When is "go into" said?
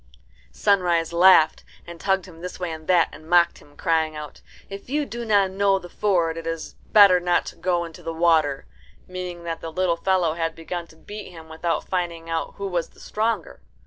7.55-8.01